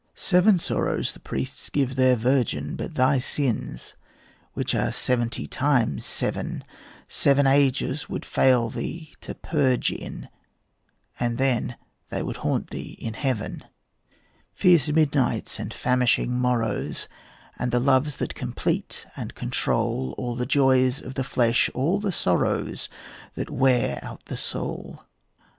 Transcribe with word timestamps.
Seven 0.15 0.57
sorrows 0.57 1.13
the 1.13 1.19
priests 1.19 1.69
give 1.69 1.93
their 1.95 2.15
Virgin; 2.15 2.75
But 2.75 2.95
thy 2.95 3.19
sins, 3.19 3.93
which 4.53 4.73
are 4.73 4.91
seventy 4.91 5.45
times 5.45 6.07
seven, 6.07 6.63
Seven 7.07 7.45
ages 7.45 8.09
would 8.09 8.25
fail 8.25 8.71
thee 8.71 9.13
to 9.21 9.35
purge 9.35 9.91
in, 9.91 10.27
And 11.19 11.37
then 11.37 11.75
they 12.09 12.23
would 12.23 12.37
haunt 12.37 12.71
thee 12.71 12.97
in 12.99 13.13
heaven: 13.13 13.63
Fierce 14.55 14.89
midnights 14.89 15.59
and 15.59 15.71
famishing 15.71 16.31
morrows, 16.31 17.07
And 17.59 17.71
the 17.71 17.79
loves 17.79 18.17
that 18.17 18.33
complete 18.33 19.05
and 19.15 19.35
control 19.35 20.15
All 20.17 20.35
the 20.35 20.47
joys 20.47 20.99
of 20.99 21.13
the 21.13 21.23
flesh, 21.23 21.69
all 21.75 21.99
the 21.99 22.11
sorrows 22.11 22.89
That 23.35 23.51
wear 23.51 23.99
out 24.01 24.25
the 24.25 24.37
soul. 24.37 25.03